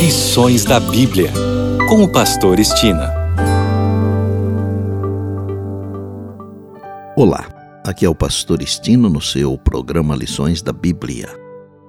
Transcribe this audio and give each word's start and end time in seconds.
Lições 0.00 0.64
da 0.64 0.80
Bíblia, 0.80 1.30
com 1.86 2.02
o 2.02 2.10
Pastor 2.10 2.58
Estina. 2.58 3.12
Olá, 7.14 7.46
aqui 7.84 8.06
é 8.06 8.08
o 8.08 8.14
Pastor 8.14 8.62
Estino 8.62 9.10
no 9.10 9.20
seu 9.20 9.58
programa 9.58 10.16
Lições 10.16 10.62
da 10.62 10.72
Bíblia. 10.72 11.28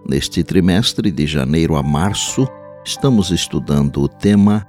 Neste 0.06 0.44
trimestre 0.44 1.10
de 1.10 1.26
janeiro 1.26 1.78
a 1.78 1.82
março, 1.82 2.46
estamos 2.84 3.32
estudando 3.32 4.02
o 4.02 4.10
tema 4.10 4.68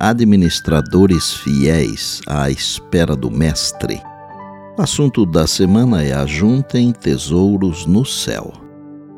Administradores 0.00 1.34
Fiéis 1.34 2.22
à 2.26 2.50
Espera 2.50 3.14
do 3.14 3.30
Mestre. 3.30 4.00
O 4.78 4.80
assunto 4.80 5.26
da 5.26 5.46
semana 5.46 6.02
é 6.02 6.14
Ajuntem 6.14 6.90
Tesouros 6.92 7.84
no 7.84 8.06
Céu. 8.06 8.50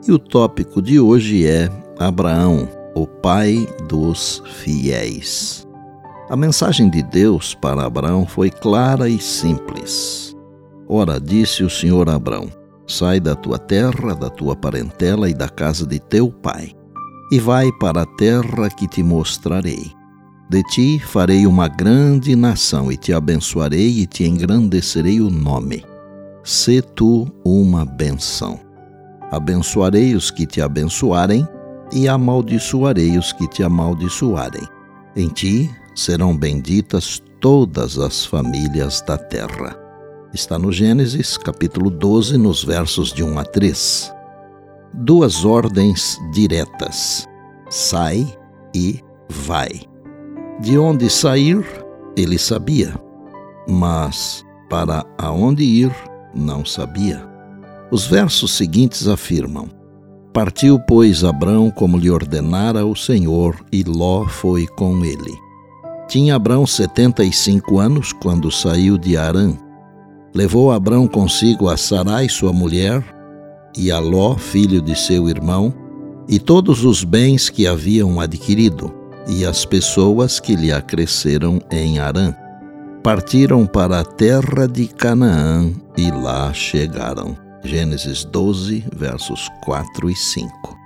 E 0.09 0.11
o 0.11 0.18
tópico 0.18 0.82
de 0.82 0.98
hoje 0.98 1.46
é 1.46 1.71
Abraão, 2.00 2.79
o 2.94 3.07
pai 3.07 3.67
dos 3.89 4.43
fiéis. 4.46 5.67
A 6.29 6.36
mensagem 6.36 6.89
de 6.89 7.03
Deus 7.03 7.54
para 7.54 7.86
Abraão 7.86 8.26
foi 8.26 8.50
clara 8.50 9.08
e 9.08 9.18
simples. 9.18 10.36
Ora, 10.89 11.21
disse 11.21 11.64
o 11.64 11.71
Senhor 11.71 12.08
a 12.08 12.14
Abraão: 12.14 12.48
Sai 12.86 13.21
da 13.21 13.34
tua 13.34 13.58
terra, 13.58 14.14
da 14.14 14.31
tua 14.31 14.54
parentela 14.54 15.29
e 15.29 15.34
da 15.34 15.48
casa 15.48 15.86
de 15.86 15.98
teu 15.98 16.31
pai, 16.31 16.72
e 17.31 17.39
vai 17.39 17.71
para 17.81 18.03
a 18.03 18.07
terra 18.17 18.68
que 18.71 18.86
te 18.89 19.03
mostrarei. 19.03 19.93
De 20.48 20.62
ti 20.64 20.98
farei 20.98 21.46
uma 21.46 21.68
grande 21.68 22.34
nação, 22.34 22.90
e 22.90 22.96
te 22.96 23.12
abençoarei 23.12 24.00
e 24.00 24.07
te 24.07 24.25
engrandecerei 24.25 25.20
o 25.20 25.31
nome. 25.31 25.84
Se 26.43 26.82
tu 26.82 27.29
uma 27.45 27.84
benção. 27.84 28.59
Abençoarei 29.31 30.17
os 30.17 30.31
que 30.31 30.45
te 30.45 30.61
abençoarem, 30.61 31.46
e 31.93 32.08
amaldiçoarei 32.08 33.19
os 33.19 33.33
que 33.33 33.47
te 33.48 33.62
amaldiçoarem. 33.62 34.67
Em 35.17 35.28
ti 35.28 35.70
serão 35.95 36.37
benditas 36.37 37.23
todas 37.41 37.98
as 37.98 38.25
famílias 38.25 39.01
da 39.03 39.19
terra. 39.19 39.77
Está 40.33 40.59
no 40.59 40.70
Gênesis, 40.70 41.37
capítulo 41.37 41.91
12, 41.91 42.39
nos 42.39 42.62
versos 42.62 43.12
de 43.12 43.25
1 43.25 43.39
a 43.39 43.45
3. 43.45 44.12
Duas 44.95 45.45
ordens 45.45 46.19
diretas: 46.33 47.27
sai 47.69 48.27
e 48.75 49.00
vai. 49.28 49.69
De 50.61 50.78
onde 50.78 51.09
sair, 51.11 51.65
ele 52.17 52.39
sabia, 52.39 52.95
mas 53.69 54.45
para 54.69 55.05
aonde 55.19 55.65
ir, 55.65 55.93
não 56.34 56.65
sabia. 56.65 57.28
Os 57.91 58.06
versos 58.06 58.56
seguintes 58.56 59.09
afirmam: 59.09 59.69
Partiu, 60.33 60.78
pois, 60.78 61.25
Abrão 61.25 61.70
como 61.70 61.98
lhe 61.98 62.11
ordenara 62.11 62.86
o 62.86 62.95
Senhor, 62.95 63.56
e 63.73 63.83
Ló 63.83 64.27
foi 64.27 64.67
com 64.67 65.05
ele. 65.05 65.34
Tinha 66.09 66.37
Abrão 66.37 66.67
setenta 66.67 67.25
e 67.25 67.33
cinco 67.33 67.78
anos 67.78 68.12
quando 68.12 68.50
saiu 68.50 68.97
de 68.97 69.17
Arã. 69.17 69.56
Levou 70.33 70.70
Abrão 70.70 71.09
consigo 71.09 71.69
a 71.69 71.77
Sarai, 71.77 72.28
sua 72.28 72.53
mulher, 72.53 73.03
e 73.77 73.91
a 73.91 73.98
Ló, 73.98 74.37
filho 74.37 74.81
de 74.81 74.97
seu 74.97 75.28
irmão, 75.28 75.75
e 76.28 76.39
todos 76.39 76.84
os 76.84 77.03
bens 77.03 77.48
que 77.48 77.67
haviam 77.67 78.20
adquirido, 78.20 78.94
e 79.27 79.44
as 79.44 79.65
pessoas 79.65 80.39
que 80.39 80.55
lhe 80.55 80.72
acresceram 80.72 81.61
em 81.70 81.98
Arã. 81.98 82.33
Partiram 83.03 83.67
para 83.67 84.00
a 84.00 84.05
terra 84.05 84.69
de 84.69 84.87
Canaã 84.87 85.72
e 85.97 86.11
lá 86.11 86.53
chegaram. 86.53 87.37
Gênesis 87.62 88.25
12, 88.25 88.84
versos 88.94 89.48
4 89.64 90.11
e 90.11 90.16
5. 90.16 90.78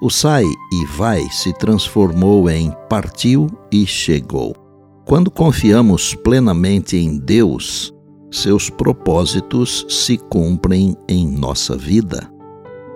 O 0.00 0.10
sai 0.10 0.44
e 0.44 0.86
vai 0.96 1.22
se 1.30 1.52
transformou 1.52 2.48
em 2.50 2.72
partiu 2.88 3.46
e 3.70 3.86
chegou. 3.86 4.54
Quando 5.04 5.30
confiamos 5.30 6.14
plenamente 6.14 6.96
em 6.96 7.18
Deus, 7.18 7.92
seus 8.30 8.70
propósitos 8.70 9.86
se 9.88 10.16
cumprem 10.16 10.96
em 11.08 11.26
nossa 11.26 11.76
vida. 11.76 12.30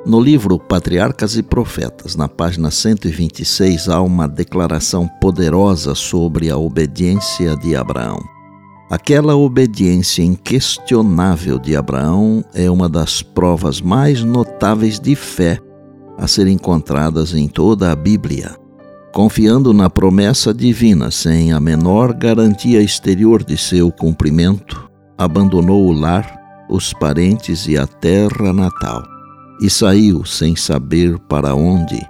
No 0.06 0.21
livro 0.21 0.59
Patriarcas 0.59 1.37
e 1.37 1.43
Profetas, 1.43 2.17
na 2.17 2.28
página 2.28 2.71
126, 2.71 3.91
há 3.91 4.00
uma 4.00 4.27
declaração 4.27 5.06
poderosa 5.21 5.94
sobre 5.94 6.50
a 6.50 6.56
obediência 6.56 7.55
de 7.56 7.77
Abraão. 7.77 8.38
Aquela 8.91 9.37
obediência 9.37 10.22
inquestionável 10.22 11.59
de 11.59 11.76
Abraão 11.76 12.43
é 12.54 12.71
uma 12.71 12.88
das 12.88 13.21
provas 13.21 13.82
mais 13.82 14.25
notáveis 14.25 14.99
de 14.99 15.15
fé 15.15 15.59
a 16.16 16.26
serem 16.26 16.54
encontradas 16.54 17.34
em 17.34 17.47
toda 17.49 17.93
a 17.93 17.97
Bíblia. 17.97 18.56
Confiando 19.12 19.75
na 19.75 19.91
promessa 19.91 20.54
divina 20.54 21.10
sem 21.10 21.53
a 21.53 21.60
menor 21.60 22.15
garantia 22.15 22.81
exterior 22.81 23.44
de 23.44 23.59
seu 23.59 23.93
cumprimento, 23.93 24.88
abandonou 25.19 25.87
o 25.87 25.93
lar, 25.93 26.38
os 26.70 26.94
parentes 26.94 27.69
e 27.69 27.76
a 27.76 27.87
terra 27.87 28.55
natal, 28.55 29.03
e 29.60 29.69
saiu 29.69 30.25
sem 30.25 30.56
saber 30.56 31.19
para 31.28 31.55
onde, 31.55 32.00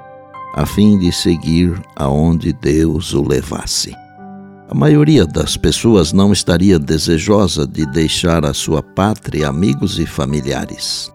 a 0.54 0.64
fim 0.64 0.96
de 0.96 1.10
seguir 1.10 1.80
aonde 1.96 2.52
Deus 2.52 3.14
o 3.14 3.22
levasse. 3.26 3.92
A 4.70 4.74
maioria 4.74 5.24
das 5.24 5.56
pessoas 5.56 6.12
não 6.12 6.30
estaria 6.30 6.78
desejosa 6.78 7.66
de 7.66 7.86
deixar 7.86 8.44
a 8.44 8.52
sua 8.52 8.82
pátria, 8.82 9.48
amigos 9.48 9.98
e 9.98 10.04
familiares. 10.04 11.10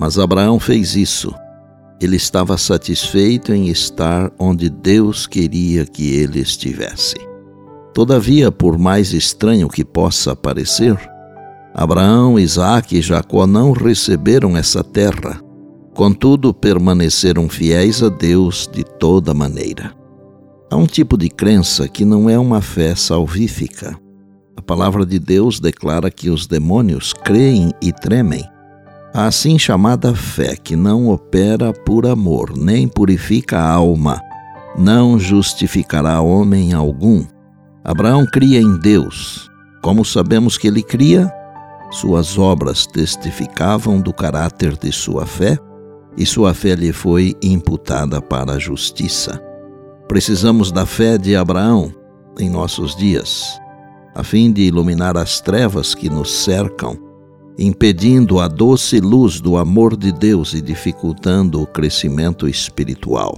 Mas 0.00 0.18
Abraão 0.18 0.58
fez 0.58 0.96
isso. 0.96 1.34
Ele 2.00 2.16
estava 2.16 2.56
satisfeito 2.56 3.52
em 3.52 3.68
estar 3.68 4.32
onde 4.38 4.70
Deus 4.70 5.26
queria 5.26 5.84
que 5.84 6.14
ele 6.14 6.40
estivesse. 6.40 7.16
Todavia, 7.92 8.50
por 8.50 8.78
mais 8.78 9.12
estranho 9.12 9.68
que 9.68 9.84
possa 9.84 10.34
parecer, 10.34 10.96
Abraão, 11.74 12.38
Isaac 12.38 12.96
e 12.96 13.02
Jacó 13.02 13.46
não 13.46 13.72
receberam 13.72 14.56
essa 14.56 14.82
terra, 14.82 15.38
contudo 15.94 16.54
permaneceram 16.54 17.46
fiéis 17.46 18.02
a 18.02 18.08
Deus 18.08 18.66
de 18.72 18.82
toda 18.82 19.34
maneira. 19.34 20.05
Há 20.68 20.76
um 20.76 20.86
tipo 20.86 21.16
de 21.16 21.28
crença 21.28 21.88
que 21.88 22.04
não 22.04 22.28
é 22.28 22.36
uma 22.36 22.60
fé 22.60 22.94
salvífica. 22.96 23.96
A 24.56 24.62
palavra 24.62 25.06
de 25.06 25.18
Deus 25.18 25.60
declara 25.60 26.10
que 26.10 26.28
os 26.28 26.46
demônios 26.46 27.12
creem 27.12 27.70
e 27.80 27.92
tremem. 27.92 28.44
A 29.14 29.26
assim 29.26 29.58
chamada 29.58 30.14
fé 30.14 30.56
que 30.56 30.74
não 30.74 31.08
opera 31.08 31.72
por 31.72 32.04
amor, 32.04 32.56
nem 32.56 32.88
purifica 32.88 33.58
a 33.58 33.70
alma, 33.70 34.20
não 34.76 35.18
justificará 35.18 36.20
homem 36.20 36.72
algum. 36.72 37.24
Abraão 37.84 38.26
cria 38.26 38.60
em 38.60 38.76
Deus. 38.80 39.48
Como 39.80 40.04
sabemos 40.04 40.58
que 40.58 40.66
ele 40.66 40.82
cria? 40.82 41.32
Suas 41.92 42.36
obras 42.36 42.86
testificavam 42.86 44.00
do 44.00 44.12
caráter 44.12 44.76
de 44.76 44.90
sua 44.90 45.24
fé, 45.24 45.56
e 46.16 46.26
sua 46.26 46.52
fé 46.52 46.74
lhe 46.74 46.92
foi 46.92 47.34
imputada 47.40 48.20
para 48.20 48.54
a 48.54 48.58
justiça. 48.58 49.45
Precisamos 50.08 50.70
da 50.70 50.86
fé 50.86 51.18
de 51.18 51.34
Abraão 51.34 51.92
em 52.38 52.48
nossos 52.48 52.94
dias, 52.94 53.60
a 54.14 54.22
fim 54.22 54.52
de 54.52 54.62
iluminar 54.62 55.16
as 55.16 55.40
trevas 55.40 55.94
que 55.96 56.08
nos 56.08 56.30
cercam, 56.30 56.96
impedindo 57.58 58.38
a 58.38 58.46
doce 58.46 59.00
luz 59.00 59.40
do 59.40 59.56
amor 59.56 59.96
de 59.96 60.12
Deus 60.12 60.54
e 60.54 60.60
dificultando 60.60 61.60
o 61.60 61.66
crescimento 61.66 62.46
espiritual. 62.46 63.36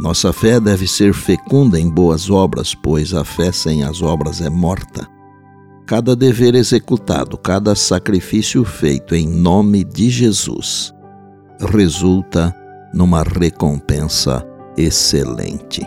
Nossa 0.00 0.32
fé 0.32 0.58
deve 0.58 0.88
ser 0.88 1.14
fecunda 1.14 1.78
em 1.78 1.88
boas 1.88 2.28
obras, 2.28 2.74
pois 2.74 3.14
a 3.14 3.22
fé 3.22 3.52
sem 3.52 3.84
as 3.84 4.02
obras 4.02 4.40
é 4.40 4.50
morta. 4.50 5.06
Cada 5.86 6.16
dever 6.16 6.54
executado, 6.56 7.38
cada 7.38 7.74
sacrifício 7.76 8.64
feito 8.64 9.14
em 9.14 9.28
nome 9.28 9.84
de 9.84 10.10
Jesus 10.10 10.92
resulta 11.60 12.54
numa 12.92 13.22
recompensa 13.22 14.44
excelente 14.76 15.86